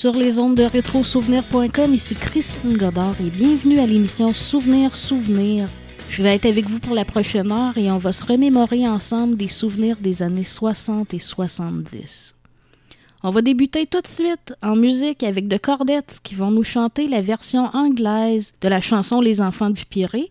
[0.00, 1.92] sur les ondes de rétrosouvenir.com.
[1.92, 5.68] Ici Christine Godard et bienvenue à l'émission Souvenir Souvenir.
[6.08, 9.36] Je vais être avec vous pour la prochaine heure et on va se remémorer ensemble
[9.36, 12.34] des souvenirs des années 60 et 70.
[13.22, 17.06] On va débuter tout de suite en musique avec The Cordettes qui vont nous chanter
[17.06, 20.30] la version anglaise de la chanson Les Enfants du Pirée.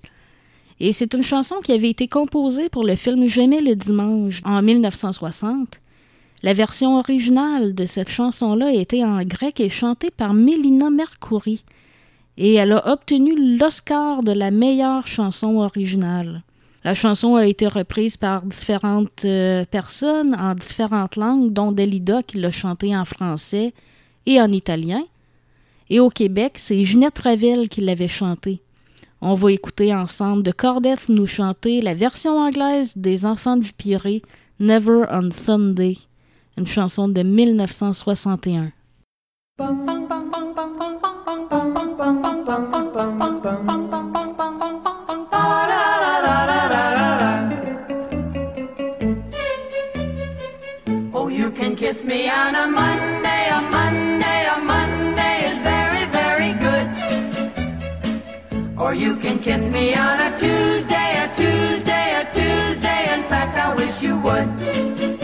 [0.79, 4.64] Et c'est une chanson qui avait été composée pour le film J'aimais le dimanche en
[4.64, 5.79] 1960
[6.42, 11.64] la version originale de cette chanson-là été en grec et chantée par Mélina Mercouri.
[12.38, 16.44] Et elle a obtenu l'Oscar de la meilleure chanson originale.
[16.86, 22.38] La chanson a été reprise par différentes euh, personnes en différentes langues, dont Delida qui
[22.38, 23.74] l'a chantée en français
[24.25, 25.04] et en italien.
[25.89, 28.61] Et au Québec, c'est Ginette Ravel qui l'avait chantée.
[29.19, 34.22] On va écouter ensemble de Cordette nous chanter la version anglaise des Enfants du Pirée,
[34.61, 35.97] Never on Sunday
[36.59, 38.71] une chanson de 1961.
[51.13, 56.53] Oh, you can kiss me on a Monday, a Monday, a Monday is very, very
[56.66, 56.88] good.
[58.77, 63.13] Or you can kiss me on a Tuesday, a Tuesday, a Tuesday.
[63.16, 65.19] In fact, I wish you would.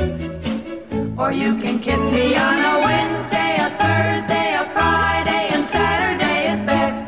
[1.26, 6.62] Or you can kiss me on a Wednesday, a Thursday, a Friday, and Saturday is
[6.62, 7.04] best.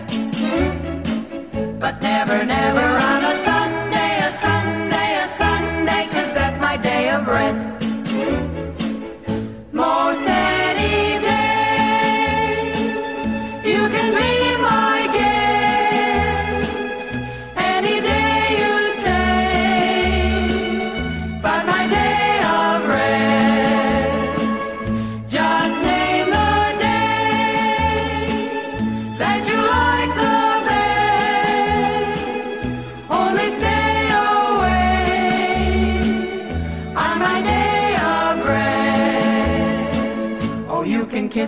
[1.79, 3.16] But never, never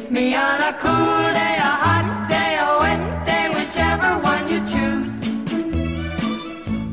[0.09, 4.59] kiss me on a cool day, a hot day, a wet day, whichever one you
[4.73, 5.13] choose.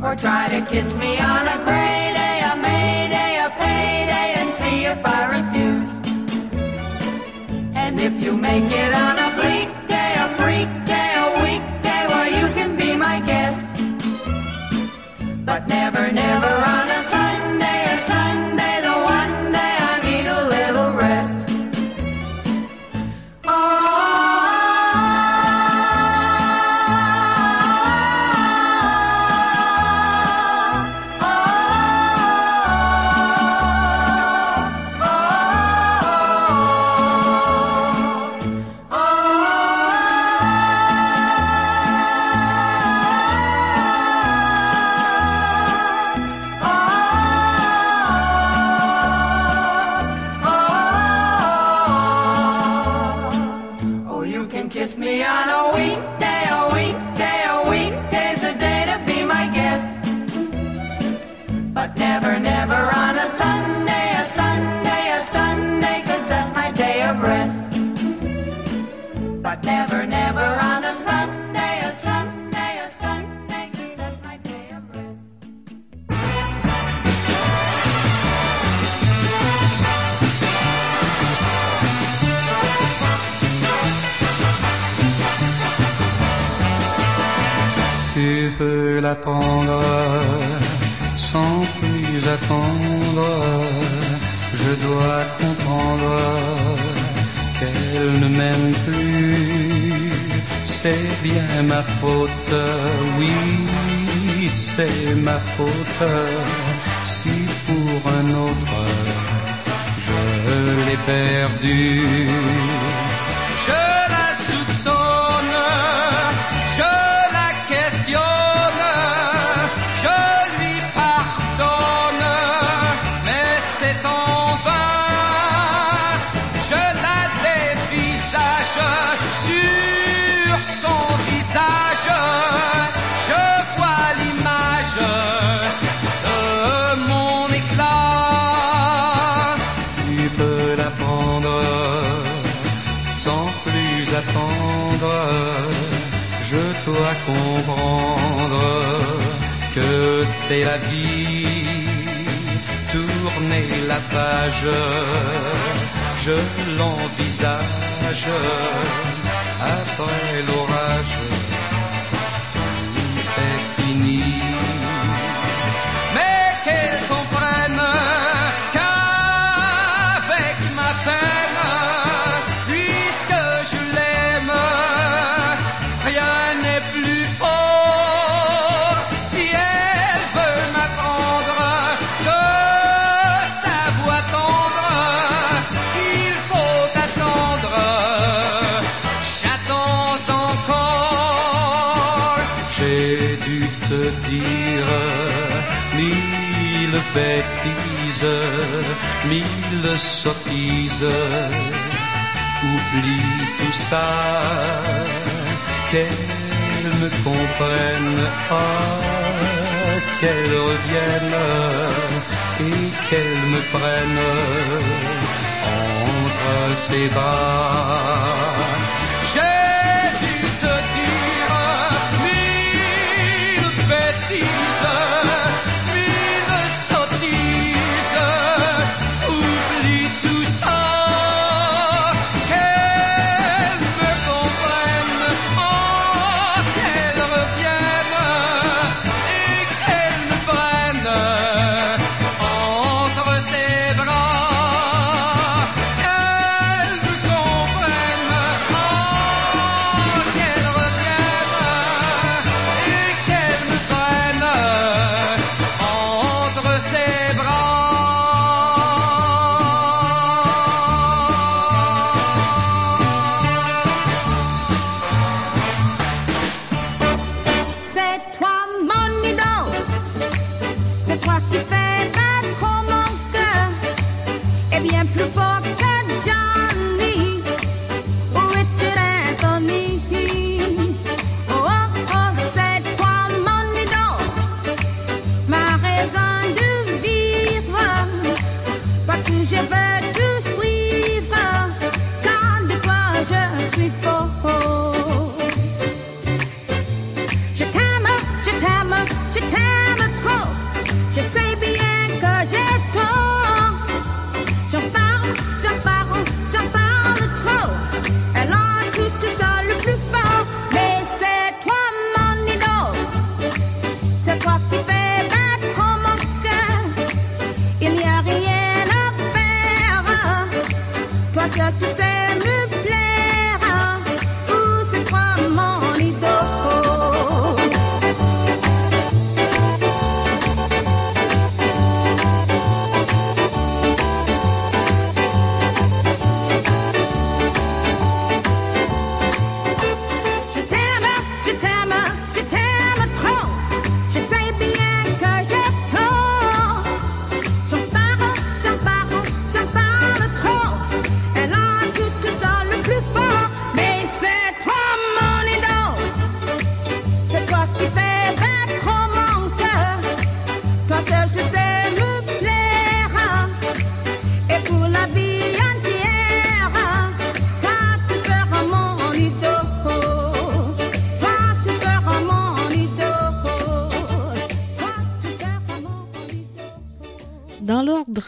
[0.04, 4.50] Or try to kiss me on a gray day, a May day, a payday, and
[4.52, 5.92] see if I refuse.
[7.74, 12.28] And if you make it on a bleak day, a freak day, a weekday, well,
[12.38, 13.66] you can be my guest.
[15.46, 16.85] But never, never on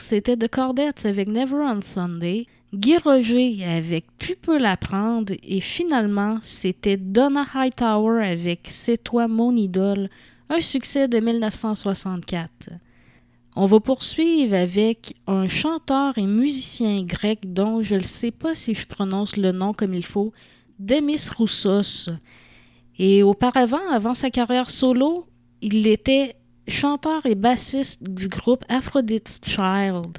[0.08, 2.46] c'était The Cordettes avec Never on Sunday.
[2.72, 5.34] Guy Roger avec Tu peux l'apprendre.
[5.42, 10.08] Et finalement, c'était Donna Hightower avec C'est toi mon idole,
[10.48, 12.70] un succès de 1964.
[13.54, 18.74] On va poursuivre avec un chanteur et musicien grec dont je ne sais pas si
[18.74, 20.32] je prononce le nom comme il faut,
[20.78, 22.08] Demis Roussos.
[22.98, 25.26] Et auparavant, avant sa carrière solo,
[25.60, 26.36] il était
[26.68, 30.18] chanteur et bassiste du groupe Aphrodite Child.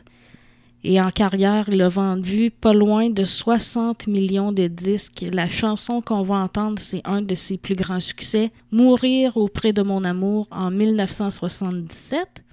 [0.83, 5.25] Et en carrière, il a vendu pas loin de 60 millions de disques.
[5.31, 9.81] La chanson qu'on va entendre, c'est un de ses plus grands succès, Mourir auprès de
[9.81, 12.43] mon amour en 1977.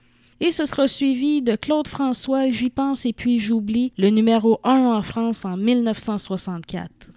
[0.41, 4.97] Et ce sera suivi de Claude François, J'y pense et puis j'oublie, le numéro 1
[4.97, 7.16] en France en 1964.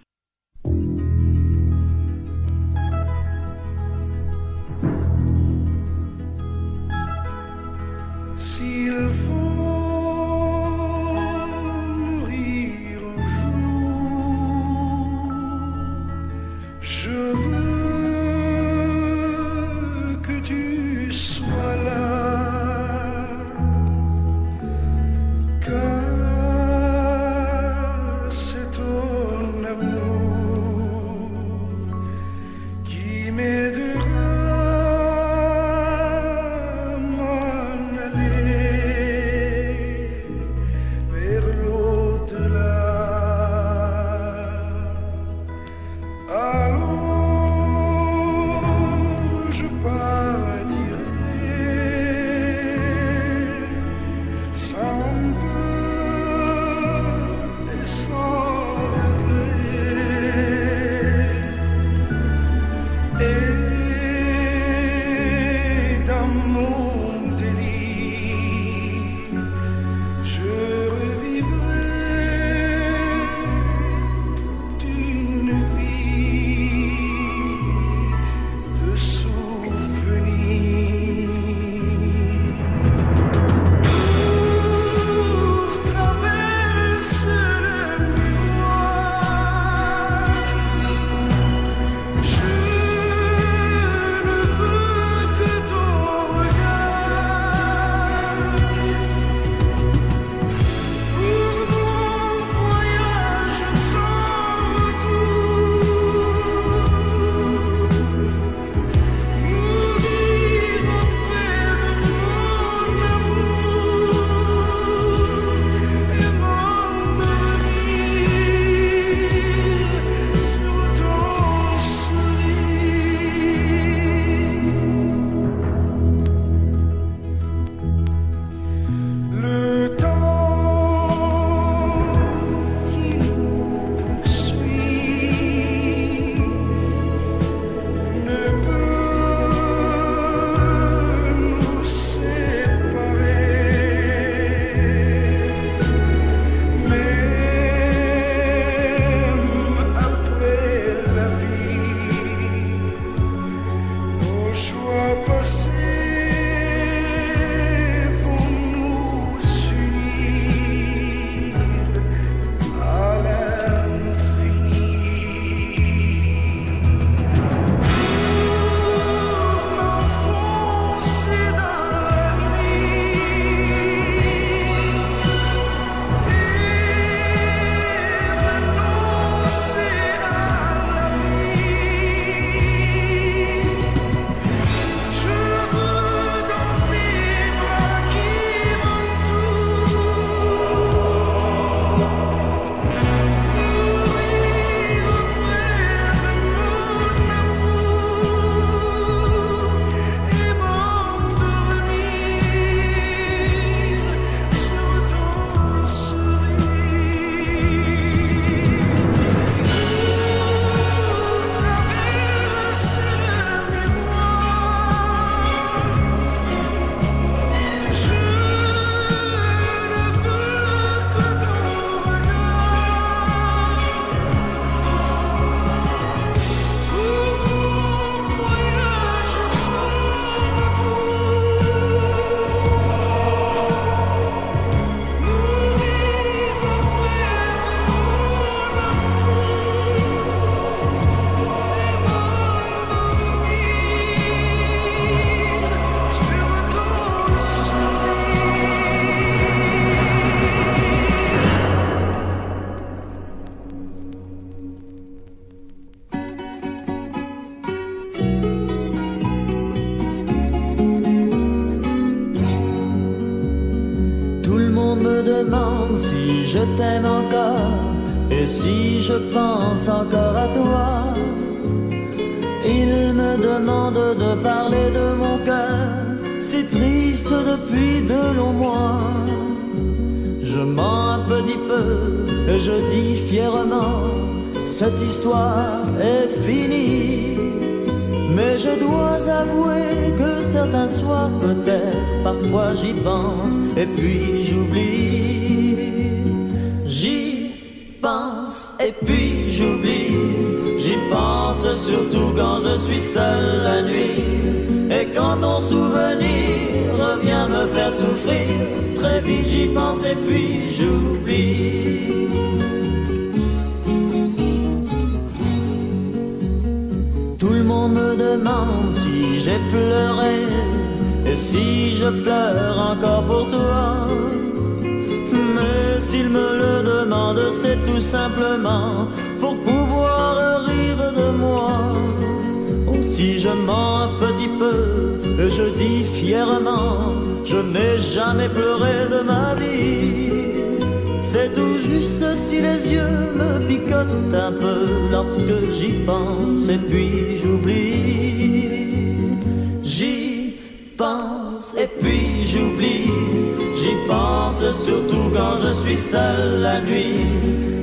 [356.10, 357.26] Seul la nuit.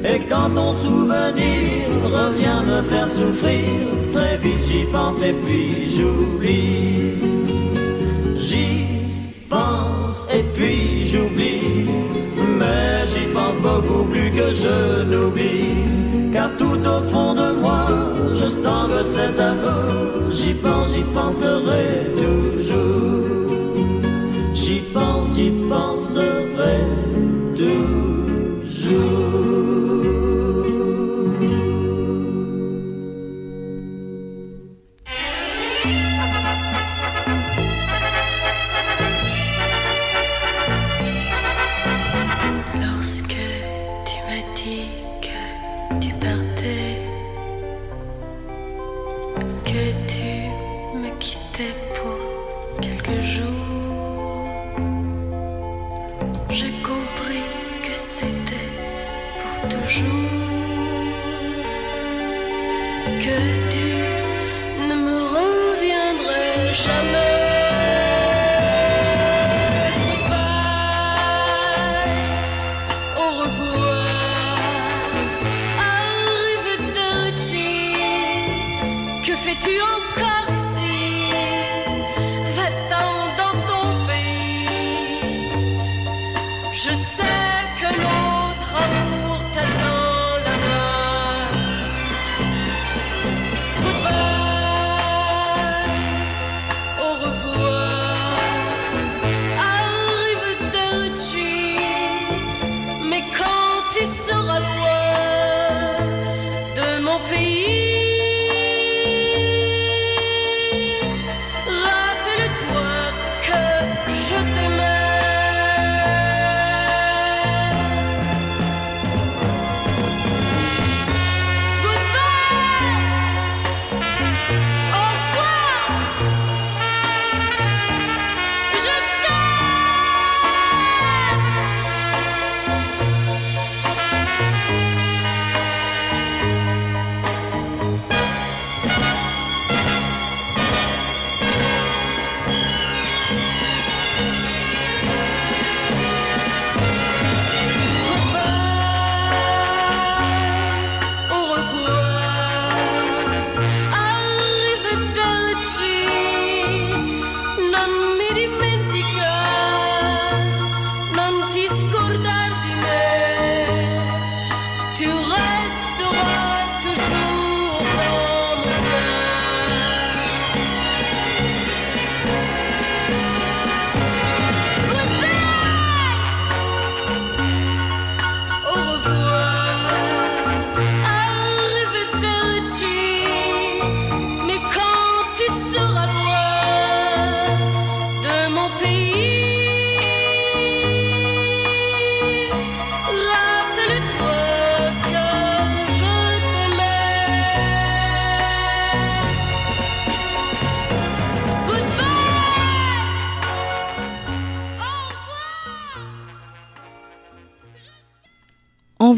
[0.04, 1.88] Et quand ton souvenir
[2.20, 3.68] revient me faire souffrir,
[4.12, 7.16] très vite j'y pense et puis j'oublie.
[8.36, 8.70] J'y
[9.50, 11.86] pense et puis j'oublie.
[12.60, 14.78] Mais j'y pense beaucoup plus que je
[15.10, 16.32] n'oublie.
[16.34, 17.86] Car tout au fond de moi,
[18.34, 21.86] je sens que cet amour, j'y pense, j'y penserai
[22.22, 23.48] toujours.
[24.54, 26.78] J'y pense, j'y penserai
[27.56, 27.97] toujours.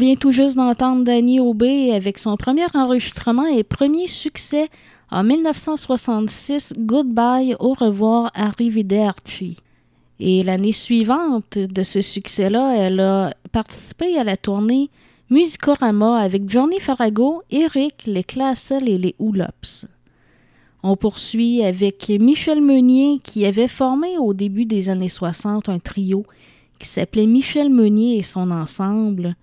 [0.00, 4.70] Vient tout juste d'entendre Danny Aubé avec son premier enregistrement et premier succès
[5.10, 9.58] en 1966, Goodbye, au revoir, arrivederci.
[10.18, 14.88] Et l'année suivante de ce succès-là, elle a participé à la tournée
[15.28, 19.86] Musicorama avec Johnny Farago, Eric, les Classel et les Houlops.
[20.82, 26.24] On poursuit avec Michel Meunier qui avait formé au début des années 60 un trio
[26.78, 29.36] qui s'appelait Michel Meunier et son ensemble.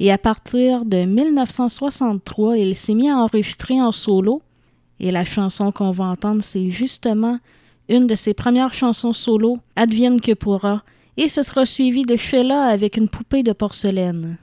[0.00, 4.42] Et à partir de 1963, il s'est mis à enregistrer en solo.
[5.00, 7.38] Et la chanson qu'on va entendre, c'est justement
[7.88, 10.82] une de ses premières chansons solo, Advienne que pourra.
[11.16, 14.36] Et ce sera suivi de Sheila avec une poupée de porcelaine.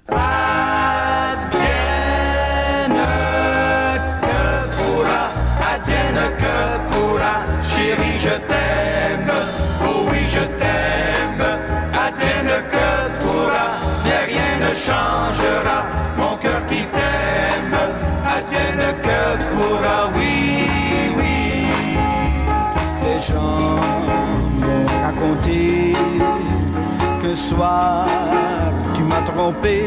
[27.35, 28.05] Soir
[28.95, 29.83] tu m'as trompé,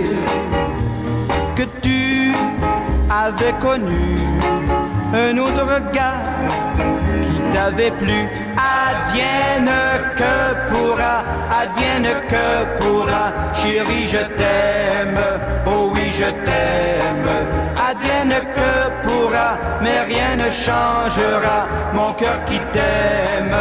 [1.57, 2.35] que tu
[3.11, 4.17] avais connu
[5.13, 6.23] un autre gars
[6.77, 8.29] qui t'avait plu.
[8.57, 9.71] Advienne
[10.17, 10.35] que
[10.71, 11.25] pourra,
[11.63, 12.47] advienne que
[12.81, 15.21] pourra, chérie, je t'aime,
[15.67, 17.31] oh oui, je t'aime.
[17.91, 23.57] Advienne que pourra, mais rien ne changera, mon cœur qui t'aime.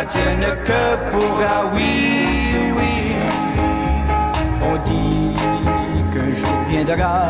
[0.00, 2.37] Advienne que pourra, oui.
[6.68, 7.22] Viendra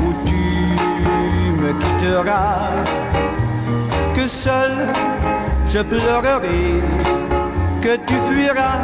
[0.00, 2.70] où tu me quitteras,
[4.14, 4.72] que seul
[5.68, 6.82] je pleurerai,
[7.80, 8.80] que tu fuiras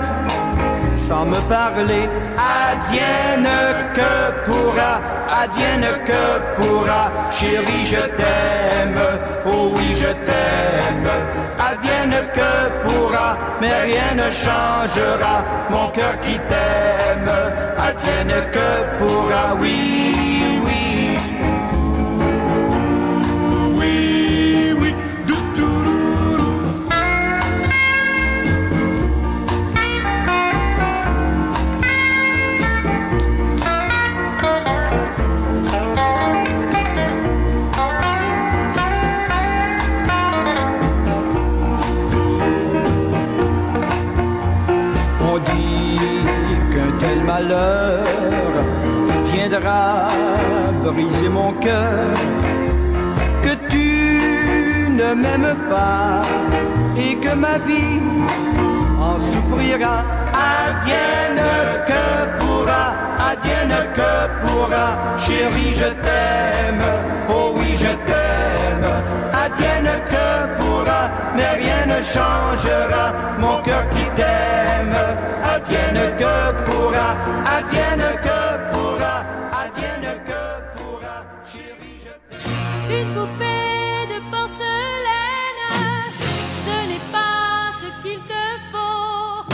[0.92, 2.08] sans me parler.
[2.38, 3.48] Advienne
[3.94, 4.12] que
[4.46, 5.00] pourra,
[5.42, 6.22] advienne que
[6.56, 9.02] pourra, chérie, je t'aime,
[9.46, 11.41] oh oui, je t'aime.
[11.72, 12.50] Advienne que
[12.84, 17.32] pourra, mais rien ne changera, mon cœur qui t'aime.
[17.78, 20.01] Advienne que pourra, oui,
[47.32, 48.54] malheur
[49.30, 49.84] viendra
[50.84, 52.08] briser mon cœur,
[53.44, 53.88] que tu
[55.00, 56.22] ne m'aimes pas
[57.04, 58.00] et que ma vie
[59.08, 59.96] en souffrira.
[60.58, 61.44] Advienne
[61.90, 62.04] que
[62.38, 62.84] pourra,
[63.30, 64.86] advienne que pourra,
[65.24, 66.81] chérie, je t'aime,
[72.02, 74.96] changera, mon cœur qui t'aime.
[75.54, 76.34] Advienne que
[76.66, 77.08] pourra,
[77.56, 78.38] advienne que
[78.72, 79.14] pourra,
[79.62, 80.42] advienne que
[80.76, 81.16] pourra,
[81.52, 83.00] chérie, je t'aime.
[83.00, 85.64] Une poupée de porcelaine,
[86.66, 89.44] ce n'est pas ce qu'il te faut.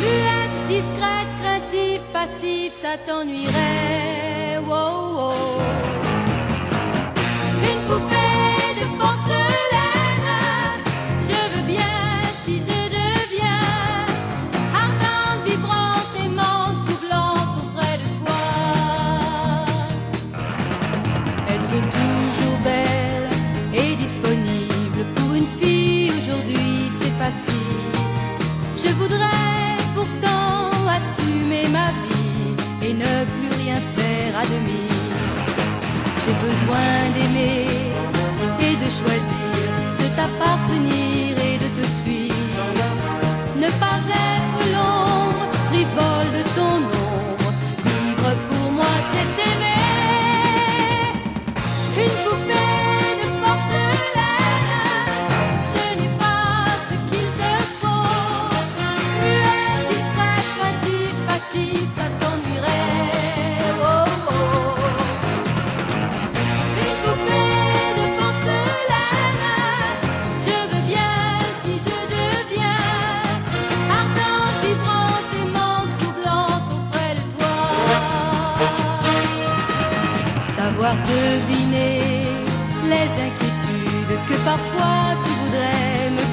[0.00, 4.58] Muette, discrète, craintive, passive, ça t'ennuierait.
[4.68, 6.01] Wow, wow.
[34.44, 37.11] J'ai besoin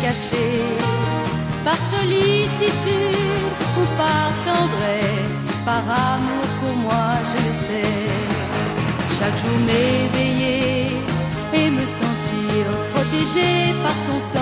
[0.10, 3.16] Par sollicitude
[3.78, 8.10] ou par tendresse, par amour pour moi, je le sais.
[9.20, 10.88] Chaque jour m'éveiller
[11.54, 14.39] et me sentir protégée par ton tendre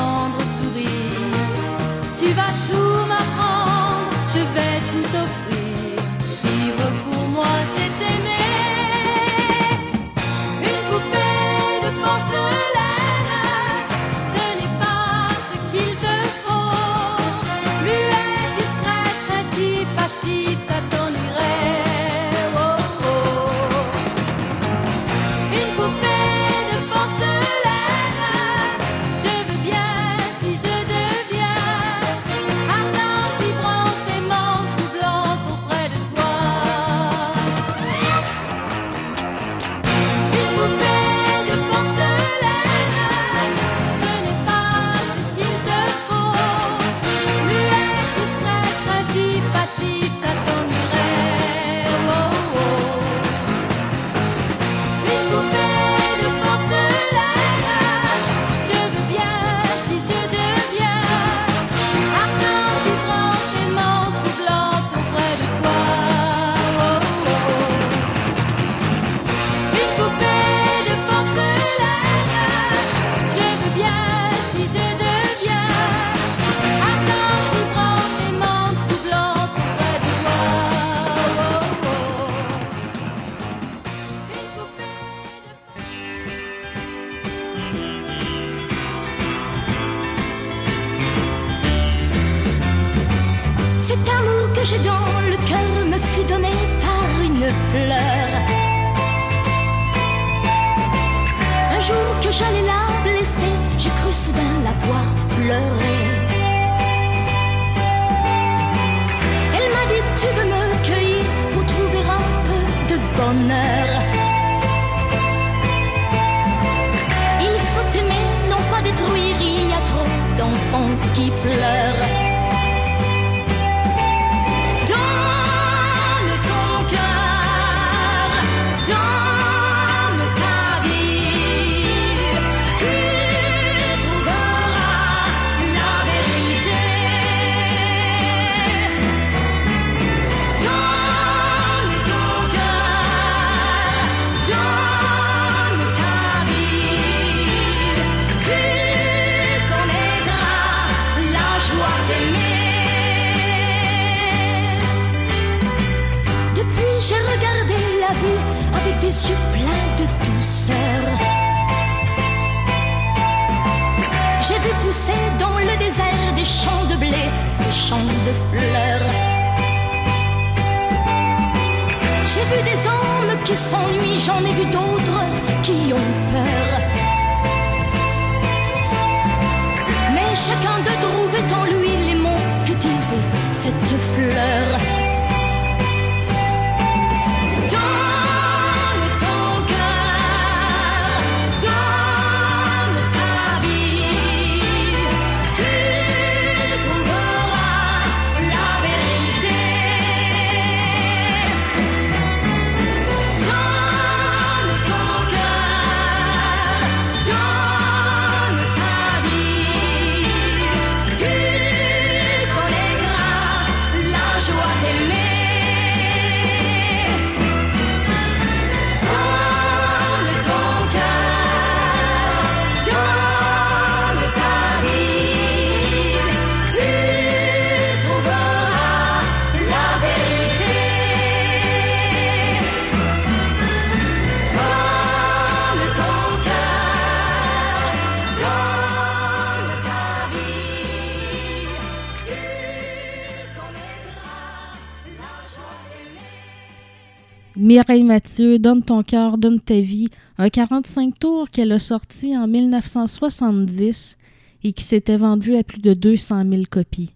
[248.03, 250.09] Mathieu, Donne ton cœur, donne ta vie,
[250.39, 254.17] un 45 tours qu'elle a sorti en 1970
[254.63, 257.11] et qui s'était vendu à plus de 200 000 copies.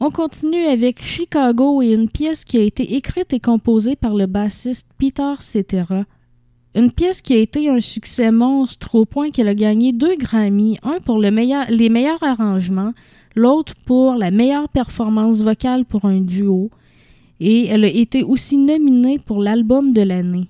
[0.00, 4.26] On continue avec Chicago et une pièce qui a été écrite et composée par le
[4.26, 6.04] bassiste Peter Cetera.
[6.74, 10.78] Une pièce qui a été un succès monstre au point qu'elle a gagné deux Grammy,
[10.82, 12.92] un pour les meilleurs arrangements,
[13.34, 16.70] l'autre pour la meilleure performance vocale pour un duo,
[17.46, 20.48] et elle a été aussi nominée pour l'album de l'année.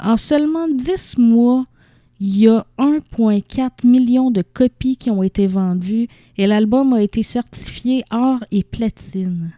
[0.00, 1.66] En seulement 10 mois,
[2.20, 7.24] il y a 1,4 million de copies qui ont été vendues et l'album a été
[7.24, 9.50] certifié or et platine.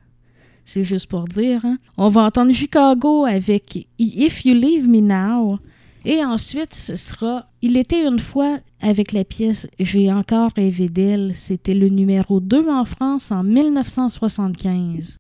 [0.65, 1.63] C'est juste pour dire.
[1.63, 1.77] Hein?
[1.99, 5.59] On va entendre Chicago avec If You Leave Me Now.
[6.07, 11.33] Et ensuite, ce sera Il était une fois avec la pièce J'ai encore rêvé d'elle.
[11.35, 15.19] C'était le numéro 2 en France en 1975.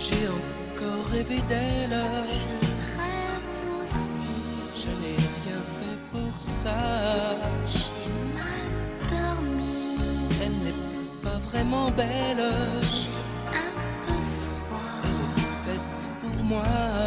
[0.00, 2.02] J'ai encore rêvé d'elle.
[4.74, 6.80] Je n'ai rien fait pour ça.
[7.66, 8.70] J'ai mal.
[10.42, 10.80] Elle n'est
[11.22, 12.46] pas vraiment belle.
[12.80, 13.10] J'ai
[13.46, 13.72] un
[14.06, 15.02] peu froid.
[15.04, 16.99] Elle faite pour moi.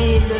[0.00, 0.39] see the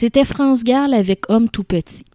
[0.00, 2.06] C'était France Gall avec Homme tout petit.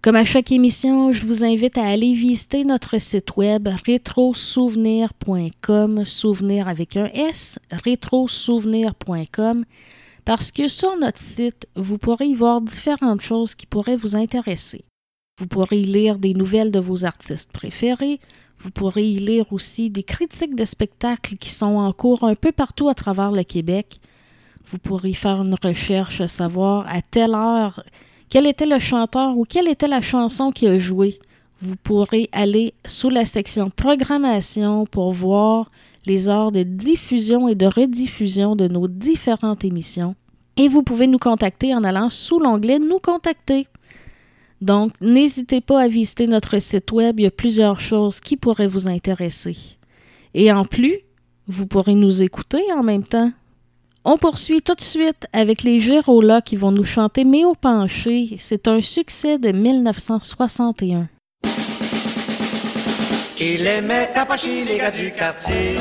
[0.00, 6.68] Comme à chaque émission, je vous invite à aller visiter notre site web rétrosouvenir.com, souvenir
[6.68, 9.64] avec un S, rétrosouvenir.com,
[10.24, 14.84] parce que sur notre site, vous pourrez y voir différentes choses qui pourraient vous intéresser.
[15.40, 18.20] Vous pourrez y lire des nouvelles de vos artistes préférés,
[18.56, 22.52] vous pourrez y lire aussi des critiques de spectacles qui sont en cours un peu
[22.52, 23.98] partout à travers le Québec.
[24.68, 27.84] Vous pourrez faire une recherche à savoir à telle heure
[28.28, 31.18] quel était le chanteur ou quelle était la chanson qui a joué.
[31.58, 35.70] Vous pourrez aller sous la section programmation pour voir
[36.04, 40.16] les heures de diffusion et de rediffusion de nos différentes émissions.
[40.56, 43.68] Et vous pouvez nous contacter en allant sous l'onglet Nous contacter.
[44.60, 48.66] Donc, n'hésitez pas à visiter notre site web, il y a plusieurs choses qui pourraient
[48.66, 49.56] vous intéresser.
[50.34, 50.98] Et en plus,
[51.46, 53.32] vous pourrez nous écouter en même temps.
[54.08, 58.36] On poursuit tout de suite avec les Gérolas qui vont nous chanter Méo penché.
[58.38, 61.08] C'est un succès de 1961.
[63.40, 65.78] Il aimait tapacher les gars du quartier.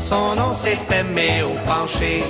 [0.00, 2.24] Son nom c'était Méo Penché.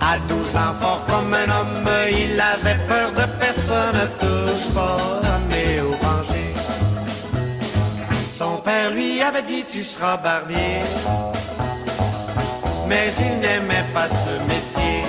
[0.00, 5.38] À 12 ans, fort comme un homme, il avait peur de personne, touche pas à
[5.48, 6.52] Méo Penché.
[8.28, 10.82] Son père lui avait dit tu seras barbier.
[12.86, 15.02] Mais il n'aimait pas ce métier.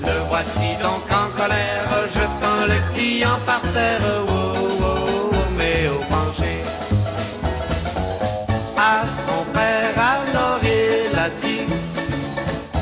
[0.00, 4.00] Le voici donc en colère, jetant le client par terre.
[4.04, 6.62] Oh, oh, oh, mais au penché.
[8.76, 11.66] À son père, alors il a dit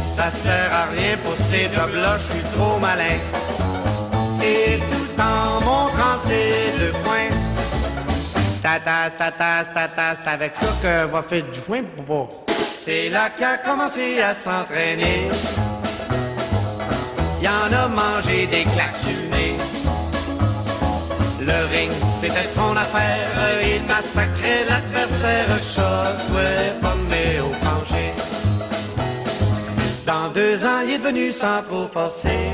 [0.08, 3.18] Ça sert à rien pour ces jobs-là, je suis trop malin.
[4.42, 7.36] Et tout en montrant ses deux points,
[8.62, 12.46] tatas, tatas, tatas, avec ça que va faire du foin pour
[12.84, 15.28] c'est là qu'a commencé à s'entraîner.
[17.42, 19.00] Y en a mangé des claques
[21.40, 23.28] le ring, c'était son affaire.
[23.62, 25.46] Il massacrait l'adversaire.
[25.58, 26.16] Choc,
[26.82, 28.12] pommé au plancher.
[30.06, 32.52] Dans deux ans, il est devenu sans trop forcer.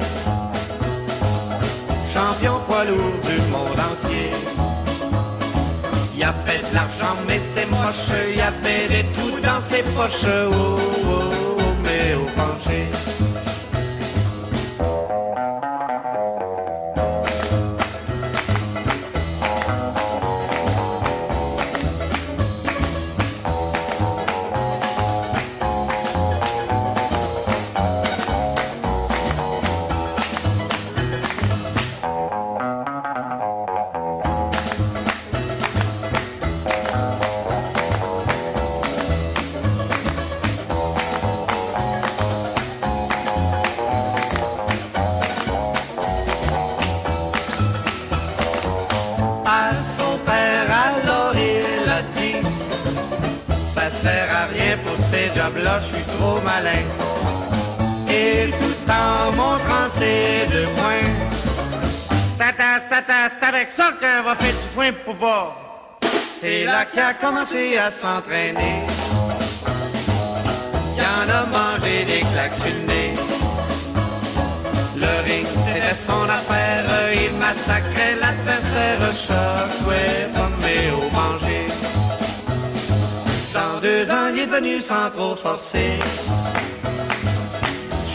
[2.14, 4.30] Champion poids lourd du monde entier.
[6.16, 8.08] Il y de l'argent, mais c'est moche.
[8.30, 8.40] Il y
[8.88, 10.24] des trous dans ses poches.
[10.24, 13.05] Oh, oh, oh, mais au penché.
[66.76, 68.76] Là qu'il a commencé à s'entraîner.
[70.96, 73.12] Il en a mangé des claques sur le nez.
[75.02, 76.84] Le ring, c'était son affaire.
[77.22, 79.00] Il massacrait l'adversaire.
[79.26, 79.70] Choc,
[80.36, 81.64] tombé au manger.
[83.56, 85.92] Dans deux ans, il est devenu sans trop forcer.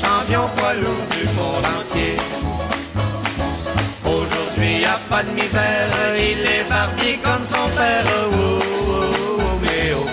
[0.02, 2.16] Champion poids lourd du monde entier.
[4.80, 5.90] Y a pas de misère.
[6.16, 8.06] Il est barbier comme son père.
[9.62, 10.12] Mais au.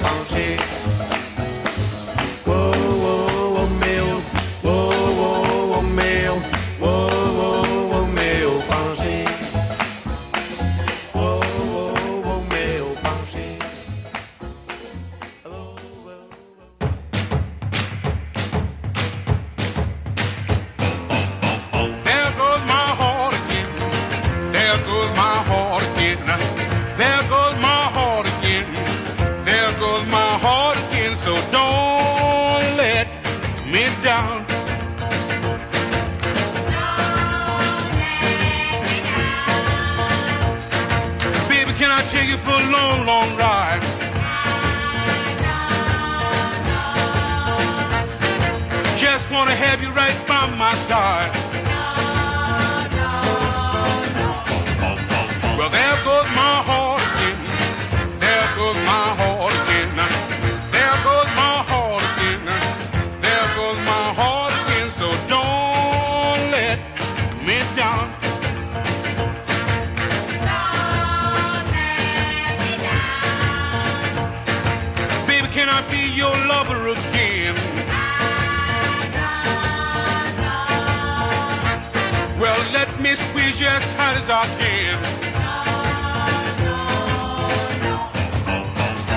[83.98, 84.96] tight as I can.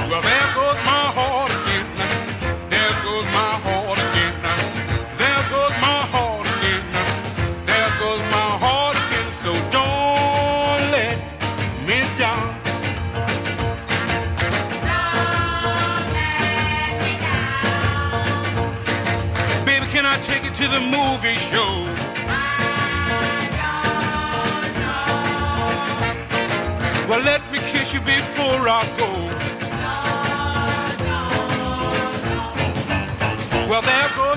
[0.10, 1.88] Well, there goes my heart again.
[2.74, 4.36] There goes my heart again.
[5.22, 6.86] There goes my heart again.
[7.70, 9.30] There goes my heart again.
[9.44, 11.18] So don't let
[11.88, 12.50] me down.
[19.66, 21.81] Baby, can I take to the movie show?
[28.52, 29.08] Morocco.
[33.70, 34.31] Well, there goes.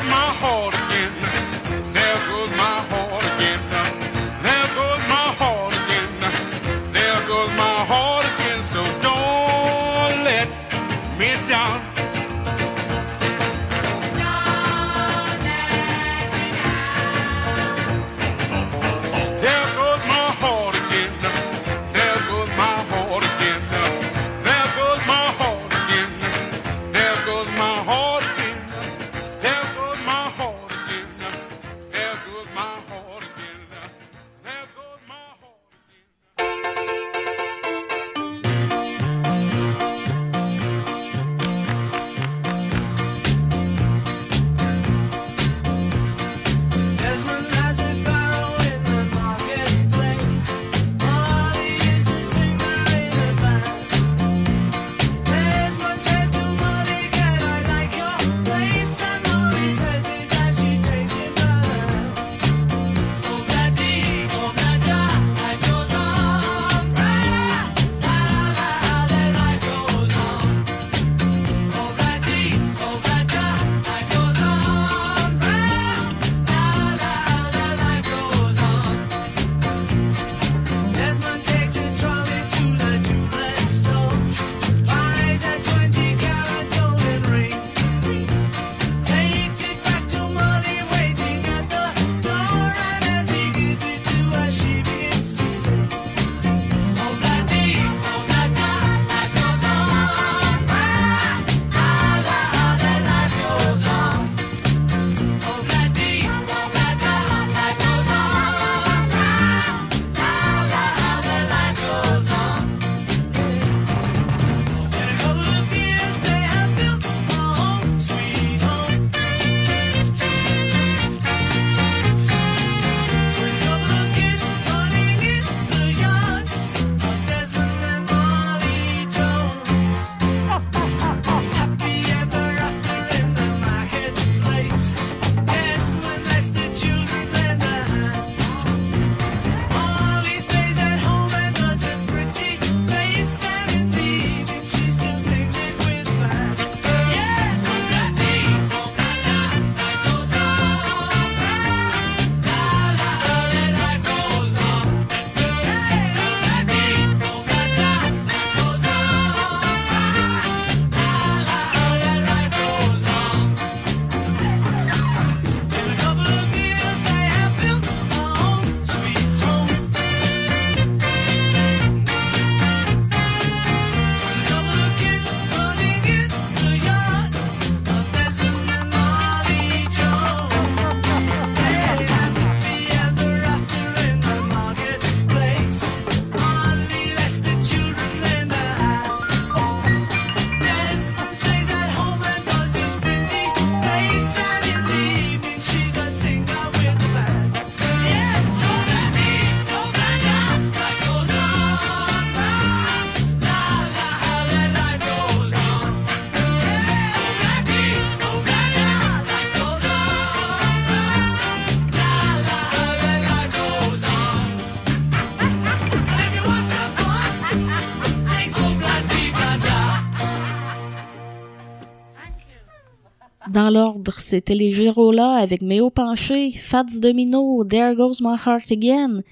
[224.35, 229.23] c'était les Girola avec Méo Penché, Fats Domino, There Goes My Heart Again.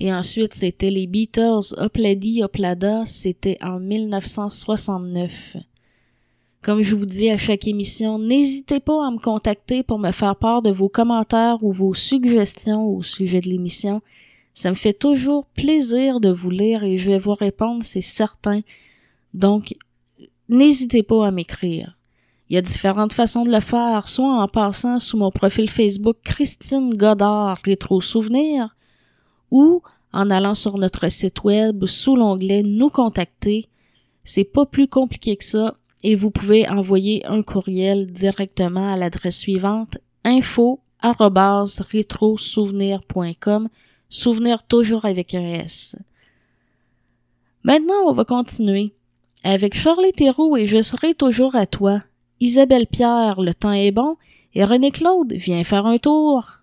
[0.00, 5.58] Et ensuite, c'était les Beatles, Opladi, Oplada, c'était en 1969.
[6.60, 10.34] Comme je vous dis à chaque émission, n'hésitez pas à me contacter pour me faire
[10.34, 14.02] part de vos commentaires ou vos suggestions au sujet de l'émission.
[14.54, 18.62] Ça me fait toujours plaisir de vous lire et je vais vous répondre, c'est certain.
[19.34, 19.76] Donc,
[20.48, 21.97] n'hésitez pas à m'écrire.
[22.48, 26.16] Il y a différentes façons de le faire, soit en passant sous mon profil Facebook
[26.24, 28.74] Christine Godard Rétro Souvenirs,
[29.50, 29.82] ou
[30.12, 33.66] en allant sur notre site web sous l'onglet Nous contacter.
[34.24, 39.38] C'est pas plus compliqué que ça et vous pouvez envoyer un courriel directement à l'adresse
[39.38, 40.80] suivante info
[42.36, 43.68] souvenir.com
[44.08, 45.96] souvenir toujours avec un S.
[47.62, 48.94] Maintenant, on va continuer.
[49.44, 52.00] Avec Charlie Théroux et Je serai toujours à toi,
[52.40, 54.16] Isabelle Pierre, Le temps est bon
[54.54, 56.62] et René Claude, viens faire un tour.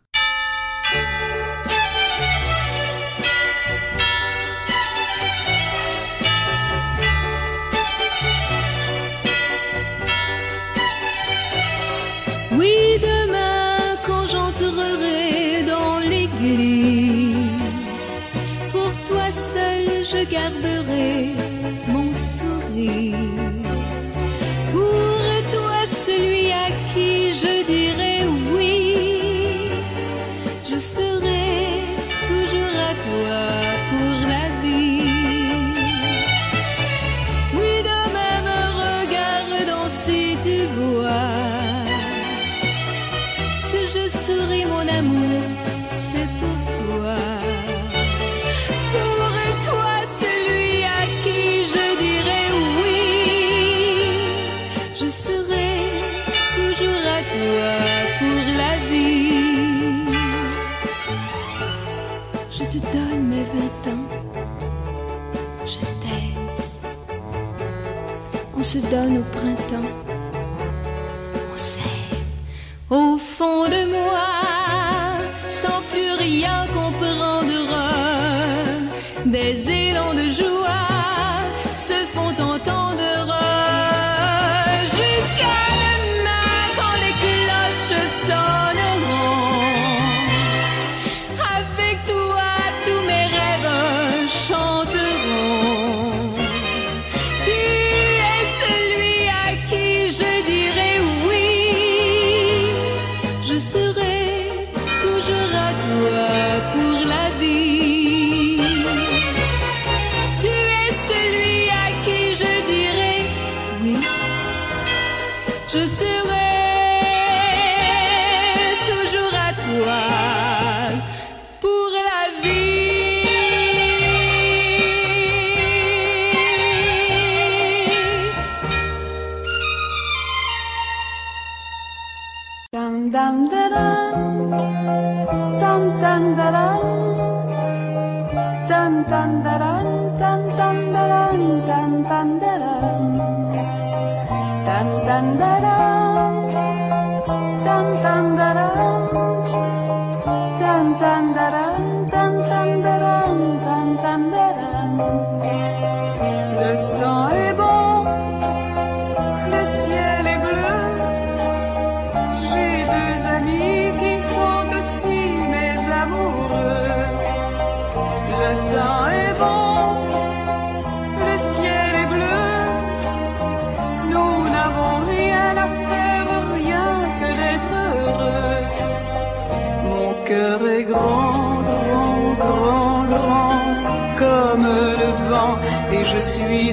[68.75, 70.04] Se donne au printemps,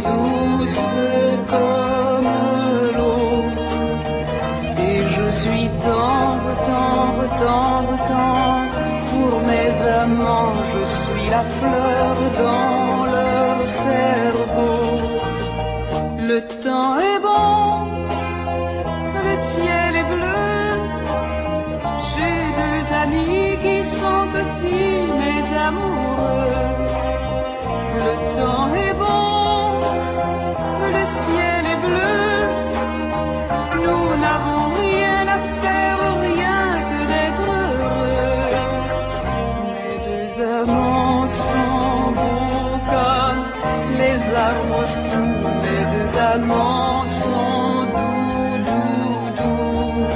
[0.00, 0.80] douce
[1.52, 2.30] comme
[2.96, 3.44] l'eau.
[4.88, 8.80] Et je suis tendre, tendre, tendre, tendre
[9.10, 9.72] pour mes
[10.02, 10.54] amants.
[10.72, 12.71] Je suis la fleur dans
[44.32, 44.54] les
[44.92, 45.48] fous.
[45.62, 50.06] Mes deux amants sont doux, doux, doux.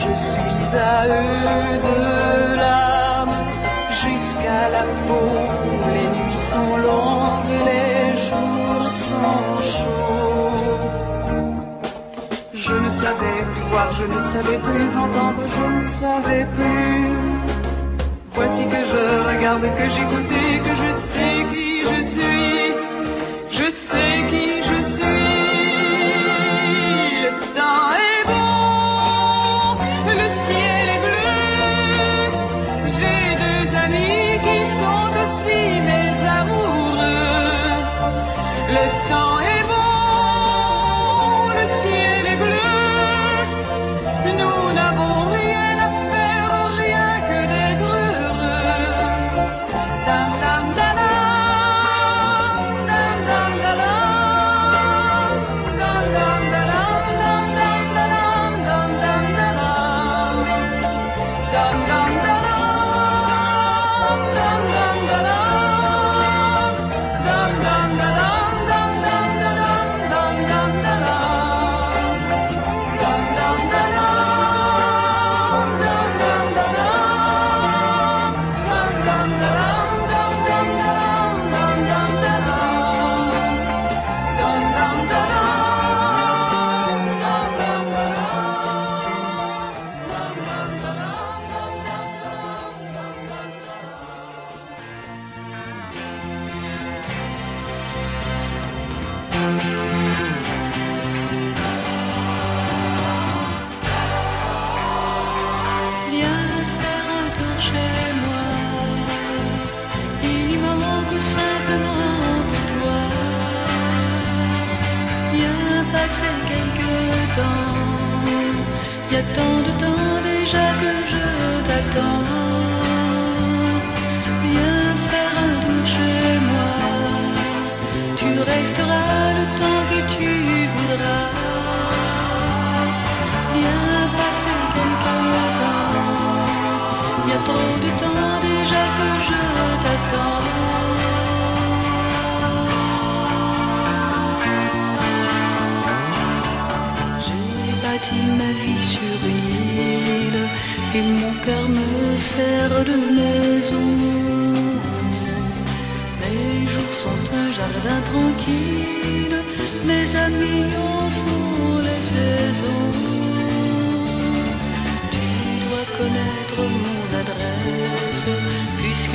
[0.00, 1.98] Je suis à eux de
[2.60, 3.36] l'âme
[4.02, 5.28] jusqu'à la peau.
[5.94, 10.76] Les nuits sont longues, les jours sont chauds.
[12.54, 17.06] Je ne savais plus voir, je ne savais plus entendre, je ne savais plus.
[18.34, 20.28] Voici que je regarde, que j'écoute
[20.66, 22.65] que je sais qui je suis.
[23.66, 24.55] Just thinking.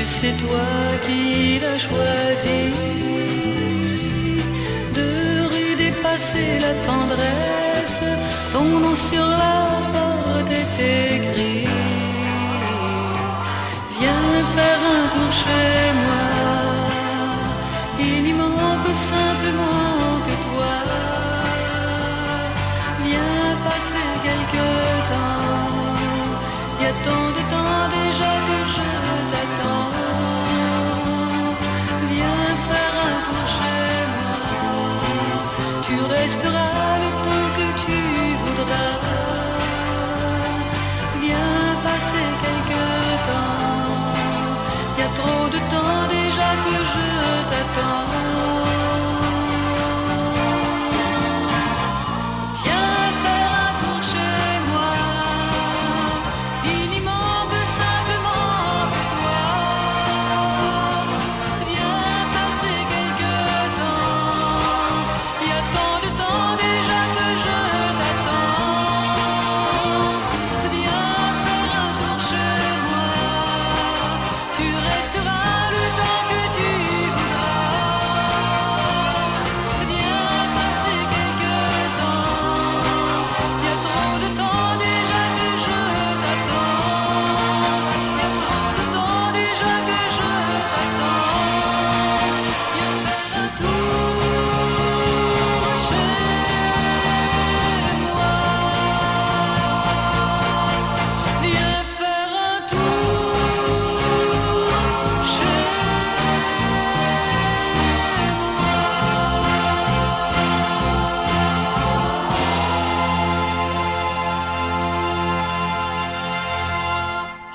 [0.05, 0.69] C'est toi
[1.05, 2.61] qui l'as choisi.
[4.97, 5.09] De
[5.51, 8.03] rue dépasser la tendresse,
[8.53, 9.59] ton nom sur la
[9.93, 11.67] porte est écrit.
[13.99, 16.00] Viens faire un tour chez moi.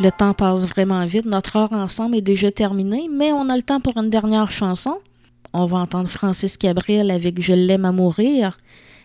[0.07, 1.27] Le temps passe vraiment vite.
[1.27, 4.99] Notre heure ensemble est déjà terminée, mais on a le temps pour une dernière chanson.
[5.53, 8.57] On va entendre Francis Cabrel avec Je l'aime à mourir.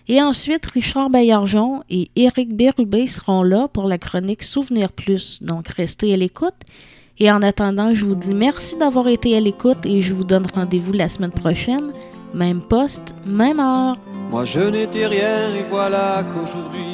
[0.07, 5.41] Et ensuite, Richard Baillargeon et Éric Bérubé seront là pour la chronique Souvenir Plus.
[5.41, 6.61] Donc, restez à l'écoute.
[7.17, 10.45] Et en attendant, je vous dis merci d'avoir été à l'écoute et je vous donne
[10.53, 11.93] rendez-vous la semaine prochaine.
[12.35, 13.95] Même poste, même heure.
[14.29, 16.93] Moi je n'étais rien et voilà qu'aujourd'hui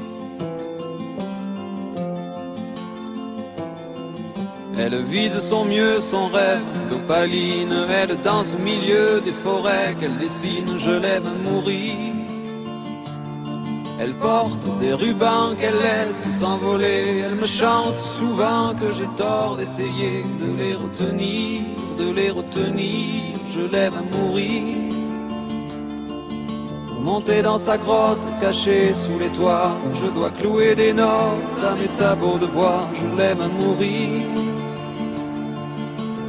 [4.77, 7.73] Elle vit de son mieux son rêve d'opaline.
[7.89, 10.77] Elle danse au milieu des forêts qu'elle dessine.
[10.77, 11.93] Je l'aime mourir.
[13.99, 17.23] Elle porte des rubans qu'elle laisse s'envoler.
[17.25, 21.61] Elle me chante souvent que j'ai tort d'essayer de les retenir,
[21.97, 23.35] de les retenir.
[23.45, 24.90] Je l'aime à mourir.
[27.03, 31.87] Monter dans sa grotte cachée sous les toits, je dois clouer des notes à mes
[31.87, 32.87] sabots de bois.
[32.93, 34.21] Je l'aime à mourir.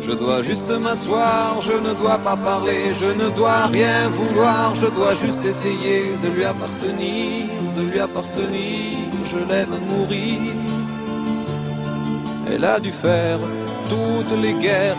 [0.04, 4.86] Je dois juste m'asseoir, je ne dois pas parler, je ne dois rien vouloir, je
[4.86, 7.46] dois juste essayer de lui appartenir,
[7.76, 10.40] de lui appartenir, je l'aime à mourir.
[12.50, 13.38] Elle a dû faire
[13.88, 14.96] toutes les guerres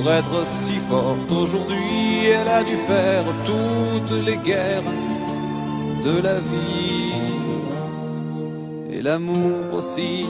[0.00, 4.92] pour être si forte aujourd'hui, elle a dû faire toutes les guerres
[6.04, 7.14] de la vie
[8.92, 10.26] et l'amour aussi.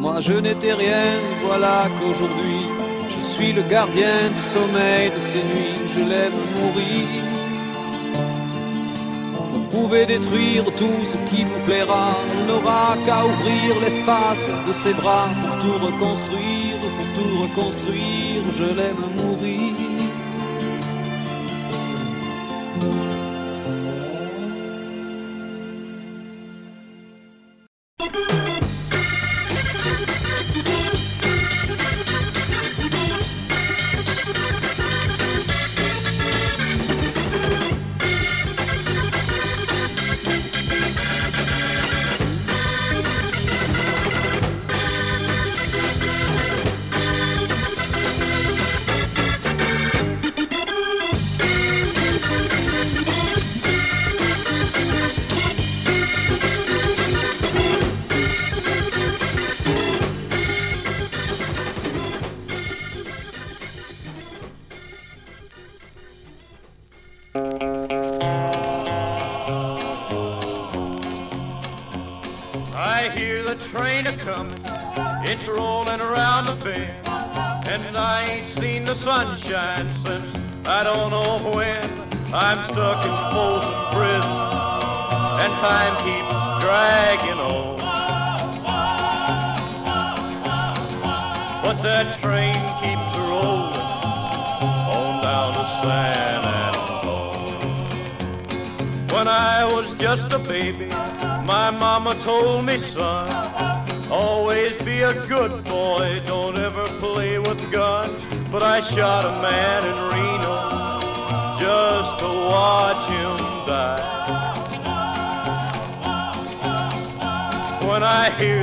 [0.00, 1.06] Moi je n'étais rien,
[1.44, 2.62] voilà qu'aujourd'hui
[3.12, 5.78] je suis le gardien du sommeil de ces nuits.
[5.94, 7.27] Je l'aime mourir.
[9.80, 12.16] Pouvez détruire tout ce qui vous plaira.
[12.36, 18.42] On n'aura qu'à ouvrir l'espace de ses bras pour tout reconstruire, pour tout reconstruire.
[18.50, 19.87] Je l'aime mourir.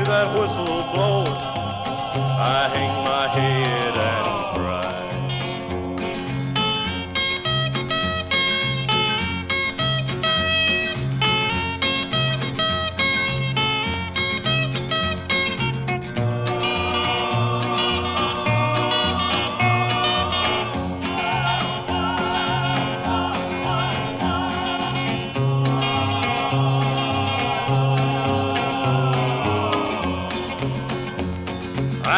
[0.06, 0.55] That whistle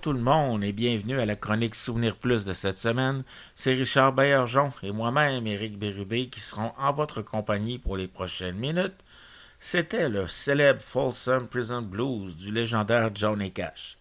[0.00, 3.22] tout le monde et bienvenue à la chronique Souvenir Plus de cette semaine.
[3.54, 8.56] C'est Richard Baillargeon et moi-même, Éric Bérubé, qui seront en votre compagnie pour les prochaines
[8.56, 8.94] minutes.
[9.58, 13.98] C'était le célèbre Folsom Prison Blues du légendaire Johnny Cash.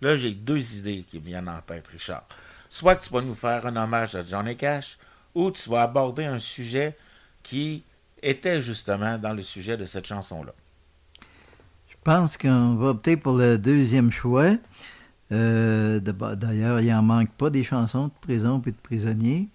[0.00, 2.26] Là, j'ai deux idées qui viennent en tête, Richard.
[2.68, 4.96] Soit tu vas nous faire un hommage à Johnny Cash,
[5.34, 6.96] ou tu vas aborder un sujet
[7.42, 7.82] qui
[8.22, 10.52] était justement dans le sujet de cette chanson-là.
[11.88, 14.52] Je pense qu'on va opter pour le deuxième choix.
[15.32, 19.48] Euh, D'ailleurs, il n'en manque pas des chansons de prison et de prisonniers.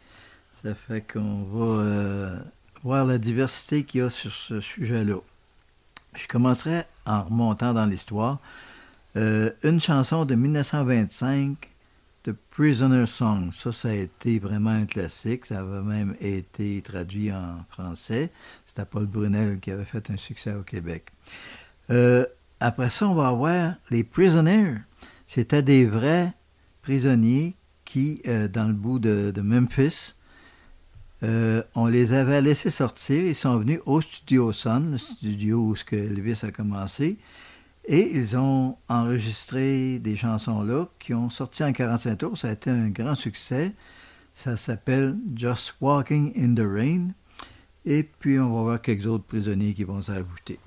[0.63, 2.39] Ça fait qu'on va euh,
[2.83, 5.17] voir la diversité qu'il y a sur ce sujet-là.
[6.15, 8.39] Je commencerai en remontant dans l'histoire.
[9.15, 11.69] Euh, une chanson de 1925,
[12.23, 13.51] The Prisoner Song.
[13.51, 15.45] Ça, ça a été vraiment un classique.
[15.45, 18.29] Ça avait même été traduit en français.
[18.65, 21.11] C'était Paul Brunel qui avait fait un succès au Québec.
[22.59, 24.75] Après ça, on va avoir les prisoners.
[25.33, 26.33] C'était des vrais
[26.81, 27.55] prisonniers
[27.85, 30.15] qui, euh, dans le bout de, Memphis,
[31.23, 33.25] euh, on les avait laissés sortir.
[33.25, 37.17] Ils sont venus au studio Sun, le studio où Elvis a commencé,
[37.85, 42.37] et ils ont enregistré des chansons-là qui ont sorti en 45 tours.
[42.37, 43.71] Ça a été un grand succès.
[44.35, 47.11] Ça s'appelle Just Walking in the Rain.
[47.85, 50.59] Et puis, on va voir quelques autres prisonniers qui vont s'ajouter.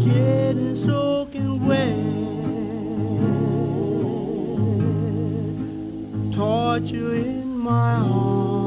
[0.00, 1.96] getting soaking wet,
[6.32, 8.61] torture in my arms.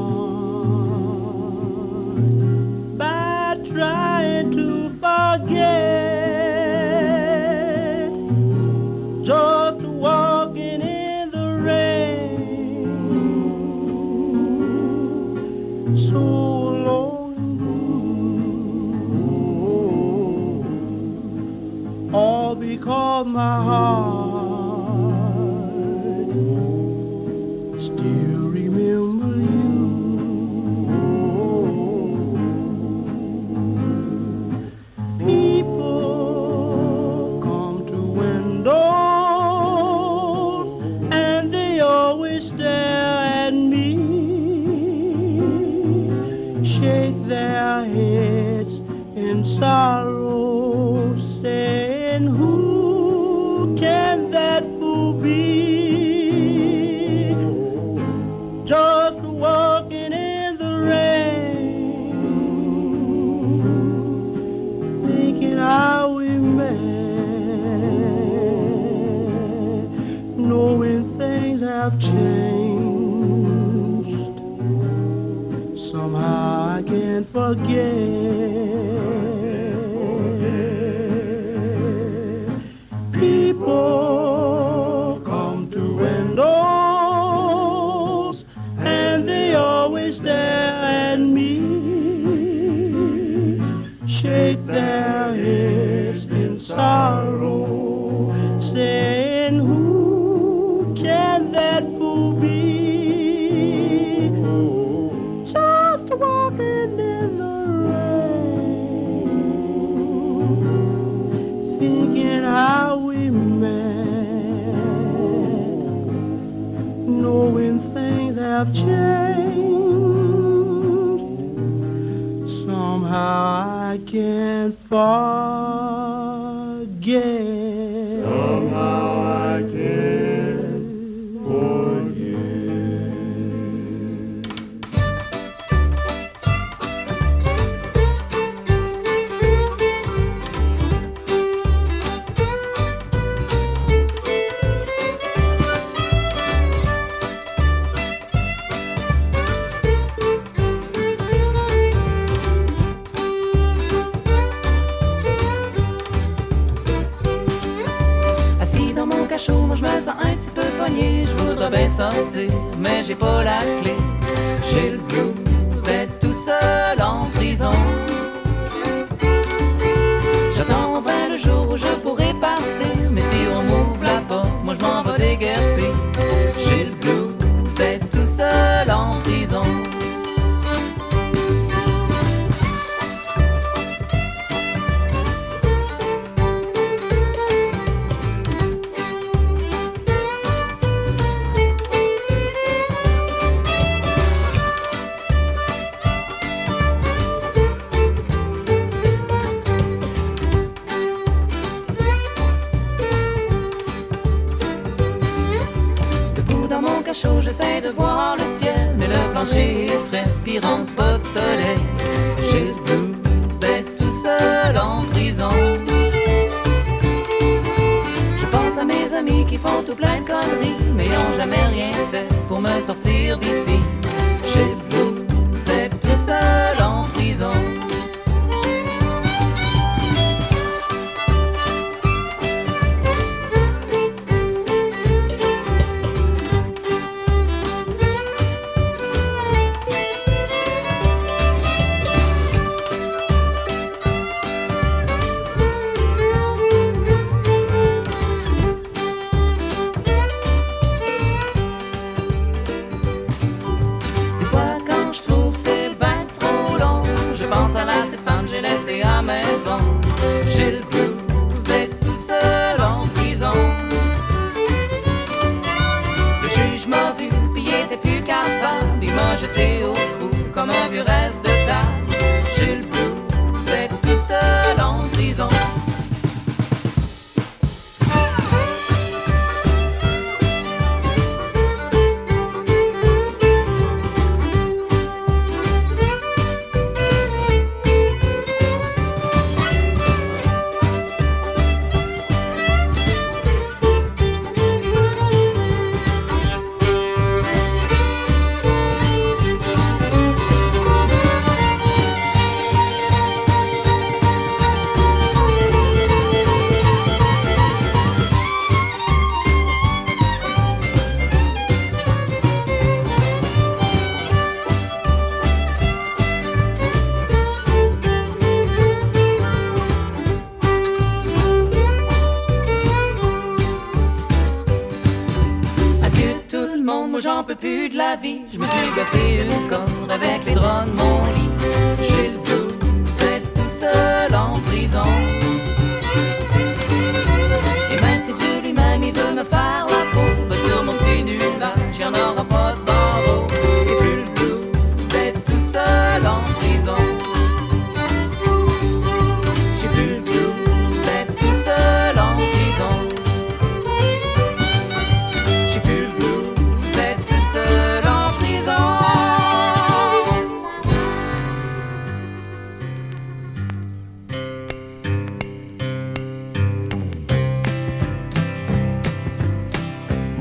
[328.96, 331.05] Cassé une corde avec les draps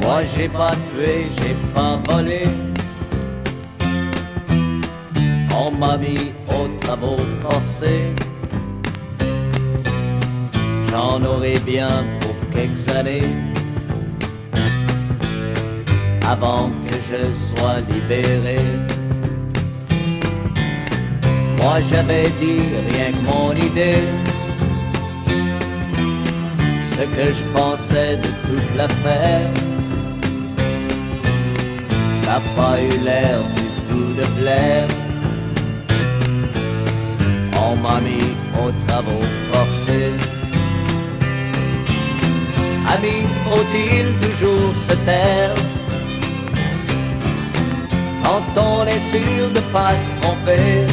[0.05, 2.43] Moi j'ai pas tué, j'ai pas volé.
[5.51, 8.13] On m'a mis aux travaux forcés.
[10.91, 13.33] J'en aurai bien pour quelques années.
[16.27, 18.59] Avant que je sois libéré.
[21.57, 22.61] Moi j'avais dit
[22.91, 24.03] rien que mon idée.
[26.93, 29.64] Ce que je pensais de toute l'affaire.
[32.25, 34.87] N'a pas eu l'air du tout de plaire.
[37.67, 38.29] On m'a mis
[38.61, 40.13] aux travaux forcés.
[42.93, 45.55] Ami, faut-il toujours se taire?
[48.25, 50.87] Quand on est sûr de pas se tromper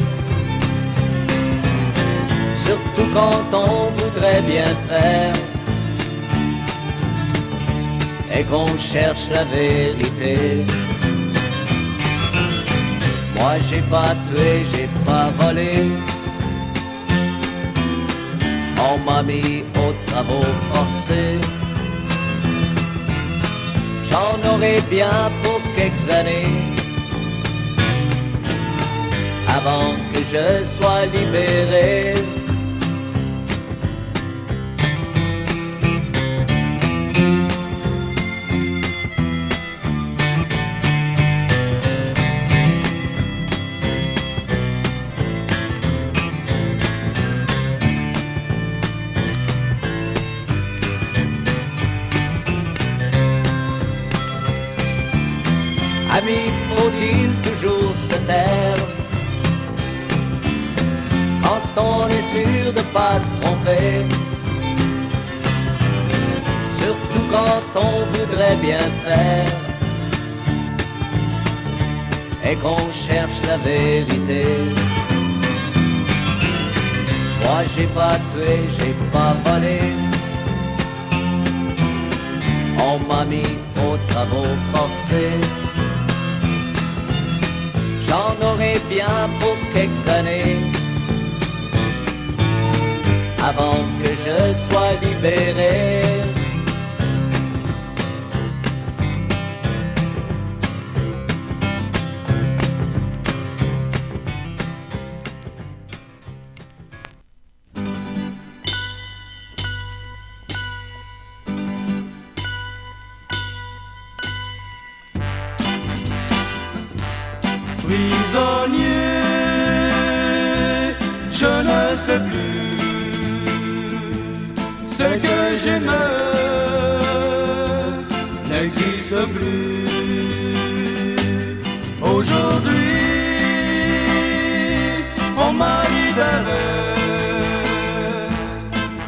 [2.64, 5.32] Surtout quand on voudrait bien faire
[8.34, 10.64] Et qu'on cherche la vérité
[13.42, 15.90] Moi j'ai pas tué, j'ai pas volé
[18.92, 21.38] on m'a mis aux travaux forcés.
[24.10, 26.54] J'en aurai bien pour quelques années
[29.48, 32.14] avant que je sois libéré.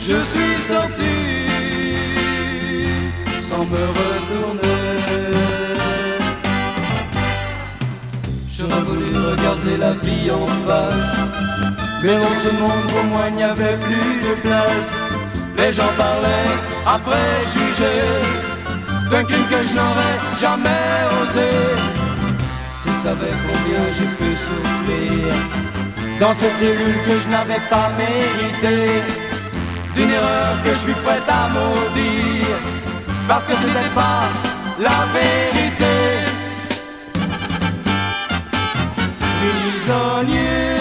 [0.07, 1.15] Je suis sorti
[3.41, 4.79] sans me retourner.
[8.57, 11.17] J'aurais voulu regarder la vie en face.
[12.03, 14.93] Mais dans ce monde pour moi il n'y avait plus de place.
[15.57, 16.53] Les gens parlaient
[16.87, 18.01] après juger
[19.11, 21.51] d'un crime que je n'aurais jamais osé.
[22.81, 25.35] S'ils savaient combien j'ai pu souffrir
[26.21, 29.03] dans cette cellule que je n'avais pas méritée,
[29.95, 32.59] d'une erreur que je suis prêt à maudire,
[33.29, 34.29] parce que ce n'était pas
[34.79, 35.95] la vérité.
[39.85, 40.75] prisonnier,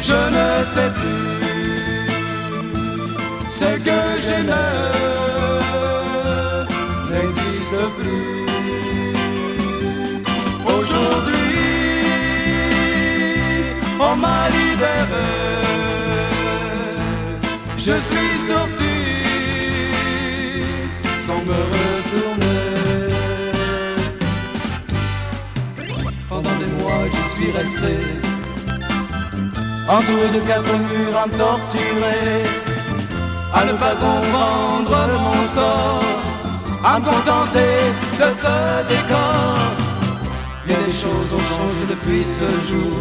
[0.00, 1.22] je ne sais plus
[3.50, 5.02] ce que j'aimais
[7.10, 8.42] n'existe plus.
[10.66, 11.52] Aujourd'hui,
[14.00, 15.30] on m'a libéré,
[17.84, 18.94] je suis sorti
[21.20, 23.08] sans me retourner.
[26.28, 27.94] Pendant des mois, je suis resté
[29.88, 32.44] entouré de quatre murs à me torturer,
[33.52, 36.04] à ne pas comprendre mon sort,
[36.84, 37.74] à me contenter
[38.20, 39.58] de ce décor.
[40.66, 42.96] Bien des choses ont changé depuis ce jour,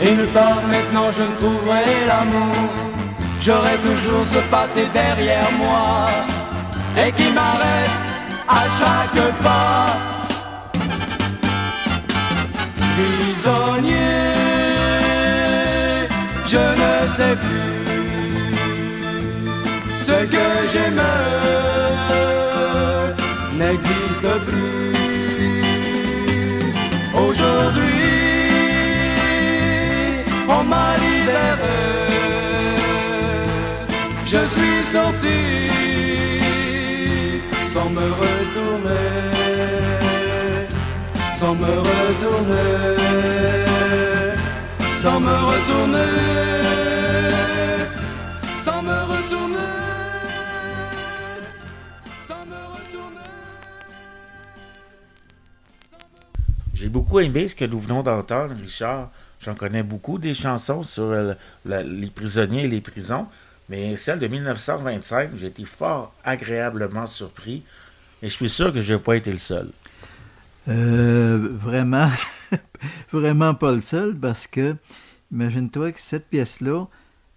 [0.00, 2.89] et nulle part maintenant je ne trouverai l'amour.
[3.40, 6.08] J'aurai toujours ce passé derrière moi,
[7.02, 7.90] et qui m'arrête
[8.46, 9.86] à chaque pas.
[13.00, 13.96] prisonnier,
[16.46, 17.70] je ne sais plus
[19.96, 21.60] ce que j'aimais
[23.60, 24.92] n'existe plus.
[27.14, 27.89] Aujourd'hui,
[34.32, 35.40] Je suis sorti
[37.66, 38.94] sans me retourner,
[41.34, 42.96] sans me retourner,
[44.98, 46.12] sans me retourner,
[48.62, 49.58] sans me retourner.
[56.72, 59.10] J'ai beaucoup aimé ce que nous venons d'entendre, Richard.
[59.44, 61.34] J'en connais beaucoup des chansons sur euh,
[61.64, 63.26] les prisonniers et les prisons,
[63.70, 67.62] mais celle de 1925, j'ai été fort agréablement surpris
[68.20, 69.70] et je suis sûr que je n'ai pas été le seul.
[70.68, 72.10] Euh, vraiment,
[73.12, 74.74] vraiment pas le seul parce que,
[75.32, 76.86] imagine-toi que cette pièce-là,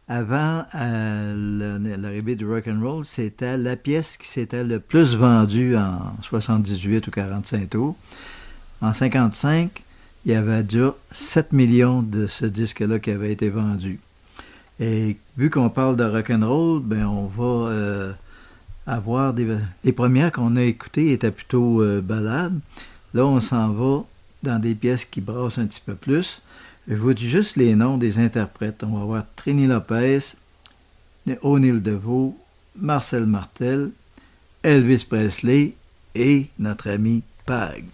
[0.07, 5.77] avant euh, l'arrivée du rock and roll, c'était la pièce qui s'était le plus vendue
[5.77, 7.95] en 78 ou 45 tours.
[8.81, 9.83] En 55,
[10.25, 13.99] il y avait déjà 7 millions de ce disque-là qui avait été vendu.
[14.79, 18.13] Et vu qu'on parle de rock and roll, ben on va euh,
[18.87, 19.47] avoir des
[19.83, 22.59] les premières qu'on a écoutées étaient plutôt euh, ballades.
[23.13, 24.03] Là, on s'en va
[24.41, 26.41] dans des pièces qui brassent un petit peu plus.
[26.87, 28.83] Je vous dis juste les noms des interprètes.
[28.83, 30.19] On va avoir Trini Lopez,
[31.41, 32.35] O'Neill DeVoe,
[32.75, 33.91] Marcel Martel,
[34.63, 35.75] Elvis Presley
[36.15, 37.85] et notre ami Pag.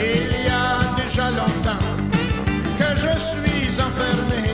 [0.00, 1.84] Il y a déjà longtemps
[2.78, 4.47] que je suis enfermé.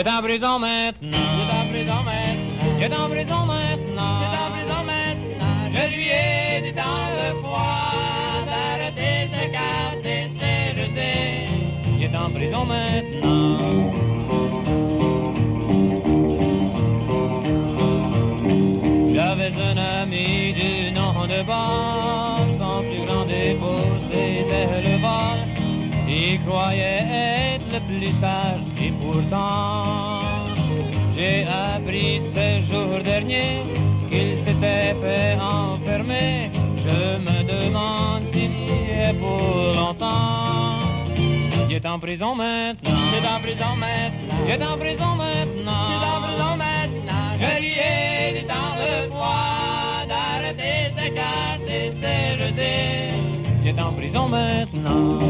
[0.00, 0.94] Il est en prison maintenant.
[1.02, 2.78] Il est en prison maintenant.
[2.78, 4.22] Il est en prison maintenant.
[4.22, 5.56] Est en prison maintenant.
[5.74, 11.52] Je lui ai dit dans le froid d'arrêter ses cartes et ses jetés.
[11.98, 13.92] Il est en prison maintenant.
[19.14, 25.40] J'avais un ami du nom de Bob, son plus grand défaut c'était le vol.
[26.08, 29.59] Il croyait être le plus sage et pourtant
[32.30, 33.62] appris ce jour dernier
[34.10, 36.50] qu'il s'était fait enfermer.
[36.76, 40.78] Je me demande s'il y est pour longtemps.
[41.68, 42.96] Il est en prison maintenant.
[43.12, 44.36] Il est en prison maintenant.
[44.46, 45.86] Il est en prison maintenant.
[45.88, 47.26] Il est en prison maintenant.
[47.38, 53.14] Je lui ai dit dans le bois d'arrêter ses cartes et ses jetés.
[53.62, 55.20] Il est en prison maintenant.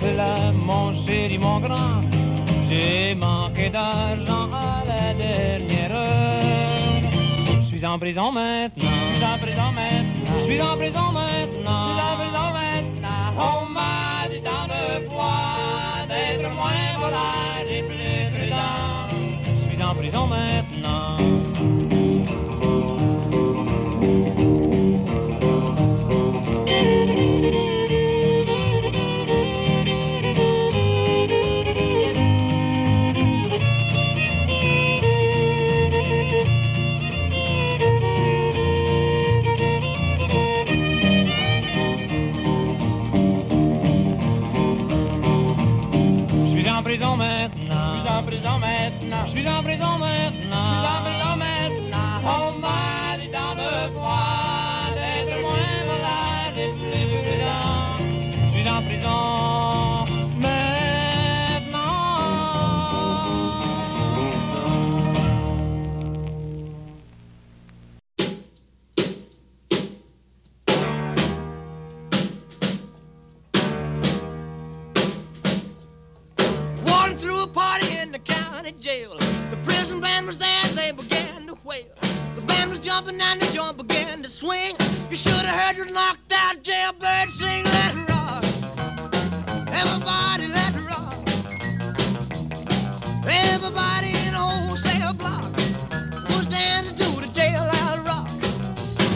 [0.00, 2.00] M'appela mon chéri, mon grand.
[2.70, 7.02] J'ai manqué d'argent à la dernière heure.
[7.60, 8.88] Je suis en prison maintenant.
[9.10, 10.38] Je suis en prison maintenant.
[10.38, 11.88] Je suis en prison maintenant.
[11.88, 13.34] Je suis en prison maintenant.
[13.36, 19.06] On m'a dit dans le bois d'être moins volage et plus prudent.
[19.44, 21.16] Je suis en prison maintenant.
[83.00, 84.74] Jumping and the joint began to swing.
[85.08, 88.44] You should have heard the knocked out jailbird sing, let it rock.
[89.72, 91.14] Everybody let it rock.
[93.26, 95.52] Everybody in the whole cell block
[96.28, 98.28] was dancing to the jailhouse rock.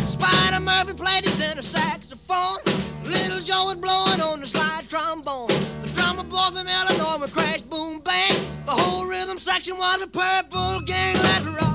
[0.09, 2.59] Spider Murphy played his tenor saxophone.
[3.05, 5.49] Little Joe was blowing on the slide trombone.
[5.83, 8.37] The drummer boy from Illinois would crash, boom, bang.
[8.65, 11.17] The whole rhythm section was a purple gang.
[11.17, 11.74] Let's rock.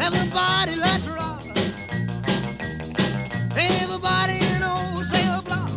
[0.00, 1.42] Everybody, let's rock.
[3.56, 4.62] Everybody in
[5.04, 5.70] cell block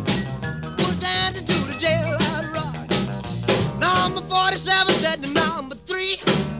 [1.00, 2.76] dancing to the jailhouse rock.
[3.80, 6.16] Number 47 said to number three,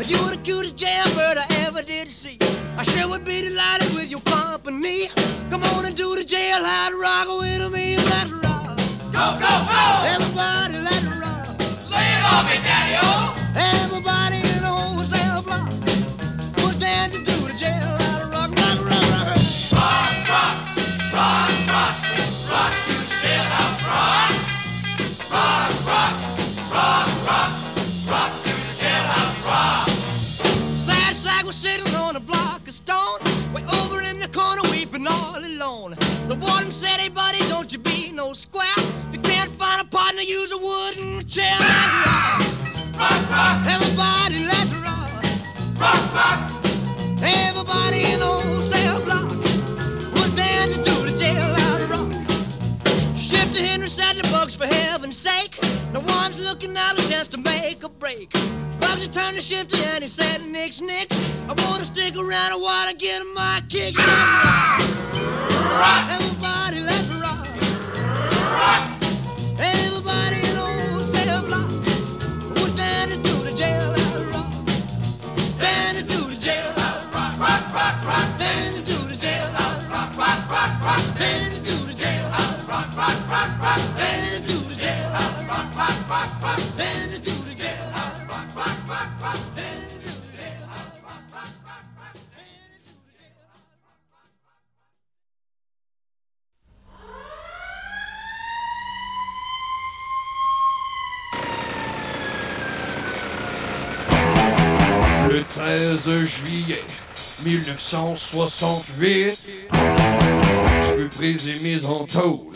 [0.06, 2.38] You the cutest jailbird I ever did see.
[2.78, 5.08] I sure would be delighted with your company.
[5.50, 7.96] Come on and do the jailhouse rock with me.
[7.96, 8.76] Let's rock.
[9.12, 9.84] Go, go, go!
[10.14, 11.48] Everybody, let's rock.
[11.92, 13.34] Lay it on me, daddy-o.
[13.56, 14.43] Everybody
[35.04, 35.90] corner all alone.
[36.28, 38.66] The warden said, Hey buddy, don't you be no square.
[39.08, 41.44] If you can't find a partner, use a wooden chair.
[42.98, 43.66] Rock, rock.
[43.66, 45.10] Everybody, let's rock,
[45.80, 46.38] rock, rock.
[47.22, 49.30] Everybody in the whole cell block
[50.12, 51.13] was dancing to the.
[53.54, 55.56] Shifter Henry said the bugs for heaven's sake.
[55.92, 58.30] No one's looking out a chance to make a break.
[58.80, 61.14] Bugsy turned to Shifter and he said, Nix, Nix,
[61.48, 63.94] I wanna stick around, I wanna get my kick.
[65.78, 65.93] Let's
[107.94, 109.38] 1968.
[110.80, 112.52] Je fus pris et mis en tôle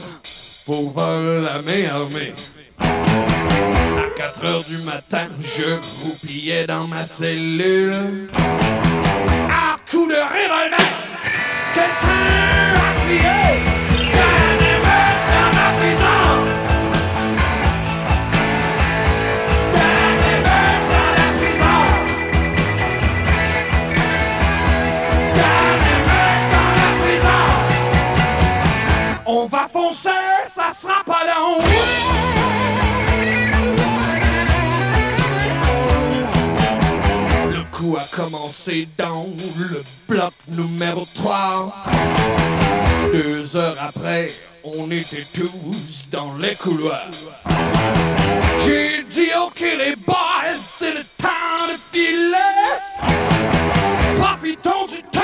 [0.67, 2.35] pour vol à main armée.
[2.81, 8.31] À 4 heures du matin, je croupillais dans ma cellule.
[9.49, 10.78] À coup de revolver,
[37.51, 39.27] Le coup a commencé dans
[39.59, 41.75] le bloc numéro 3.
[43.13, 44.31] Deux heures après,
[44.63, 47.11] on était tous dans les couloirs.
[48.65, 52.37] J'ai dit ok les boys, c'est le temps de filer.
[54.17, 55.18] Profitons du temps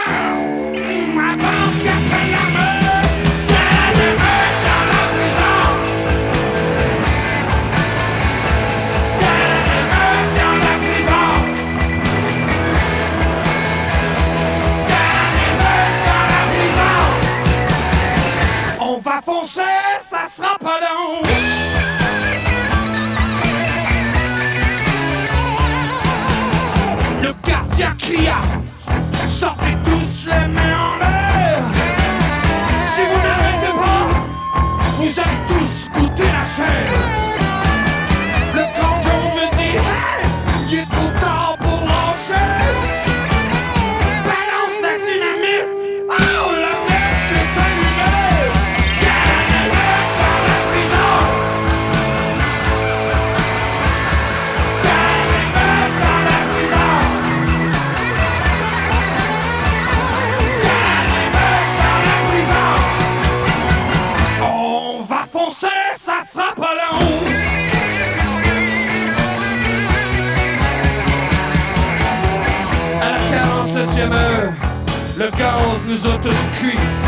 [29.27, 31.62] Sortez tous les mains en l'air.
[32.85, 34.07] Si vous n'arrêtez pas,
[34.99, 37.24] vous allez tous goûter la chaise
[75.16, 77.04] le gaz nous a tous cuits.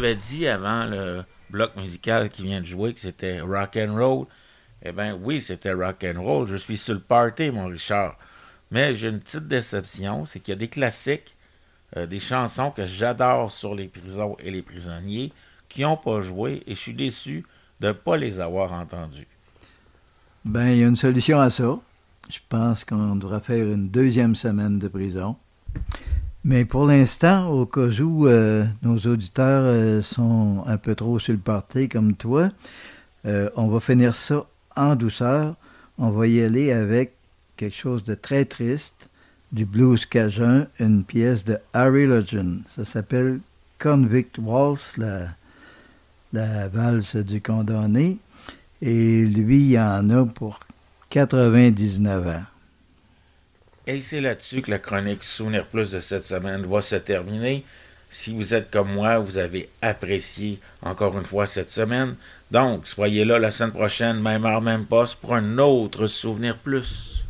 [0.00, 4.26] Avais dit avant le bloc musical qui vient de jouer que c'était rock and roll.
[4.82, 6.48] Eh bien oui, c'était rock and roll.
[6.48, 8.16] Je suis sur le party, mon Richard.
[8.70, 11.36] Mais j'ai une petite déception, c'est qu'il y a des classiques,
[11.96, 15.32] euh, des chansons que j'adore sur les prisons et les prisonniers
[15.68, 17.44] qui n'ont pas joué et je suis déçu
[17.80, 19.26] de ne pas les avoir entendus.
[20.44, 21.78] Ben, il y a une solution à ça.
[22.30, 25.36] Je pense qu'on devrait faire une deuxième semaine de prison.
[26.42, 31.34] Mais pour l'instant, au cas où euh, nos auditeurs euh, sont un peu trop sur
[31.34, 32.48] le party comme toi,
[33.26, 35.54] euh, on va finir ça en douceur.
[35.98, 37.12] On va y aller avec
[37.58, 39.10] quelque chose de très triste,
[39.52, 42.62] du blues cajun, une pièce de Harry Legend.
[42.66, 43.40] Ça s'appelle
[43.78, 45.28] Convict Waltz, la,
[46.32, 48.16] la valse du condamné.
[48.80, 50.60] Et lui, il y en a pour
[51.10, 52.49] 99 ans.
[53.92, 57.64] Et c'est là-dessus que la chronique Souvenir Plus de cette semaine va se terminer.
[58.08, 62.14] Si vous êtes comme moi, vous avez apprécié encore une fois cette semaine.
[62.52, 67.24] Donc, soyez là la semaine prochaine, même heure, même poste, pour un autre Souvenir Plus.